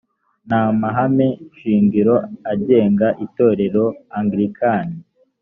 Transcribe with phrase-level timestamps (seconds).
[0.47, 1.27] n amahame
[1.59, 2.15] shingiro
[2.51, 3.85] agenga itorero
[4.17, 4.97] anglikani